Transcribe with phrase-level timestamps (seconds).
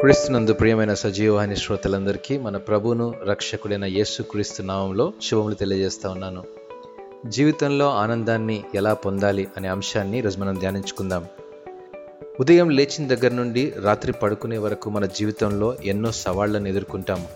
[0.00, 6.44] క్రీస్తునందు ప్రియమైన సజీవాహిని శ్రోతలందరికీ మన ప్రభువును రక్షకుడైన యేసు క్రీస్తు నామంలో శుభములు తెలియజేస్తా ఉన్నాను.
[7.26, 11.26] జీవితంలో ఆనందాన్ని ఎలా పొందాలి అనే అంశాన్ని ఈరోజు మనం ధ్యానించుకుందాం.
[12.40, 17.28] ఉదయం లేచిన దగ్గర నుండి రాత్రి పడుకునే వరకు మన జీవితంలో ఎన్నో సవాళ్ళను ఎదుర్కొంటాము.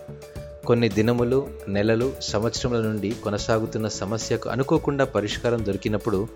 [0.65, 6.27] కొన్ని దినములు నెలలు సంవత్సరముల నుండి కొనసాగుతున్న సమస్యకు అనుకోకుండా పరిష్కారం దొరికినప్పుడు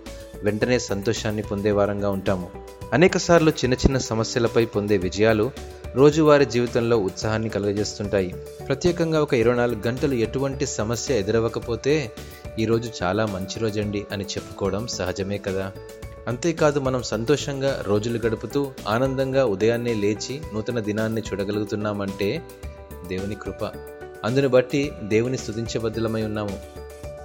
[0.42, 2.50] వెంటనే సంతోషాన్ని పొందేవారంగా ఉంటాము.
[2.92, 5.50] అనేకసార్లు చిన్న చిన్న సమస్యలపై పొందే విజయాలు
[5.94, 8.34] రోజువారీ జీవితంలో ఉత్సాహాన్ని కలుగజేస్తుంటాయి.
[8.68, 12.10] ప్రత్యేకంగా ఒక ఇరవై నాలుగు గంటలు ఎటువంటి సమస్య ఎదురవ్వకపోతే
[12.58, 15.72] ఈరోజు చాలా మంచి రోజండి అని చెప్పుకోవడం సహజమే కదా.
[16.28, 22.42] అంతేకాదు మనం సంతోషంగా రోజులు గడుపుతూ ఆనందంగా ఉదయాన్నే లేచి నూతన దినాన్ని చూడగలుగుతున్నామంటే
[23.08, 23.70] దేవుని కృప.
[24.24, 26.60] అందుని బట్టి దేవుని స్థుతించబద్దులమై ఉన్నాము.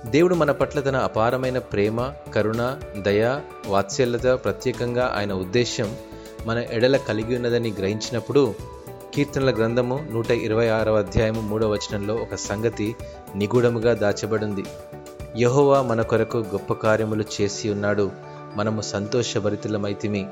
[0.06, 5.96] దేవుడు మన పట్ల తన అపారమైన ప్రేమ కరుణ దయ వాత్సల్యత ప్రత్యేకంగా ఆయన ఉద్దేశం
[6.46, 8.54] మన ఎడల కలిగి ఉన్నదని గ్రహించినప్పుడు
[9.14, 12.96] కీర్తనల గ్రంథము నూట ఇరవై ఆరవ అధ్యాయము మూడవ వచనంలో ఒక సంగతి
[13.36, 14.64] నిగూఢముగా దాచబడింది.
[15.40, 18.12] యహోవా మన కొరకు గొప్ప కార్యములు చేసి ఉన్నాడు.
[18.56, 20.28] మనము సంతోషభరితులమైతిమి.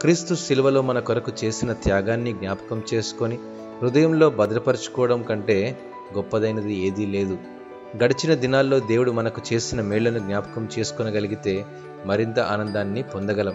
[0.00, 3.38] క్రీస్తు శిలువలో మన కొరకు చేసిన త్యాగాన్ని జ్ఞాపకం చేసుకొని
[3.82, 5.78] హృదయంలో భద్రపరచుకోవడం కంటే
[6.16, 7.38] గొప్పదైనది ఏదీ లేదు.
[8.04, 11.64] గడిచిన దినాల్లో దేవుడు మనకు చేసిన మేళ్ళను జ్ఞాపకం చేసుకొనగలిగితే
[12.06, 13.54] మరింత ఆనందాన్ని పొందగలం.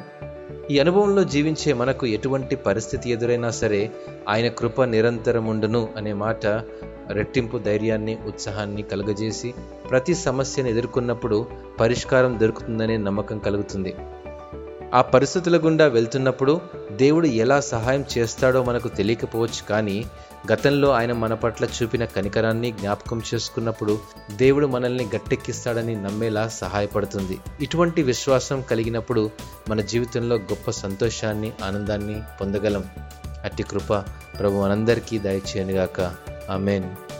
[0.71, 3.91] ఈ అనుభవంలో జీవించే మనకు ఎటువంటి పరిస్థితి ఎదురైనా సరే
[4.29, 6.47] ఆయన కృప నిరంతరముండును అనే మాట
[7.09, 9.53] రెట్టింపు ధైర్యాన్ని ఉత్సాహాన్ని కలుగజేసి
[9.89, 11.45] ప్రతి సమస్యను ఎదుర్కొన్నప్పుడు
[11.79, 13.95] పరిష్కారం దొరుకుతుందనే నమ్మకం కలుగుతుంది.
[14.93, 20.05] ఆ పరిస్థితుల గుండా వెళ్తున్నప్పుడు దేవుడు ఎలా సహాయం చేస్తాడో మనకు తెలియకపోవచ్చు కానీ
[20.53, 23.99] గతంలో ఆయన మన పట్ల చూపిన కనికరాన్ని జ్ఞాపకం చేసుకున్నప్పుడు
[24.35, 27.39] దేవుడు మనల్ని గట్టెక్కిస్తాడని నమ్మేలా సహాయపడుతుంది.
[27.61, 29.31] ఇటువంటి విశ్వాసం కలిగినప్పుడు
[29.69, 32.83] మన జీవితంలో గొప్ప సంతోషాన్ని ఆనందాన్ని పొందగలం.
[33.43, 33.93] అట్టి కృప
[34.39, 36.01] ప్రభు మనందరికీ దయచేయనుగాక.
[36.49, 37.12] ఆమెన్.